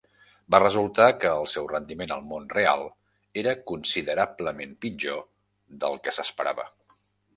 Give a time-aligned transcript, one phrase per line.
[0.53, 2.85] Va resultar que el seu rendiment al "món real"
[3.43, 5.21] era considerablement pitjor
[5.85, 6.67] del que s'esperava.